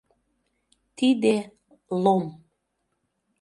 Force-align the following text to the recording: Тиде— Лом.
Тиде— 0.97 1.35
Лом. 2.03 2.23